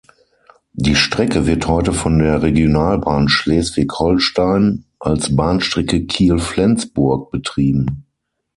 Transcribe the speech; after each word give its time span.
Die 0.73 0.95
Strecke 0.95 1.45
wird 1.45 1.67
heute 1.67 1.93
von 1.93 2.17
der 2.17 2.41
Regionalbahn 2.41 3.29
Schleswig-Holstein 3.29 4.83
als 4.99 5.35
Bahnstrecke 5.35 6.07
Kiel–Flensburg 6.07 7.29
betrieben. 7.29 8.07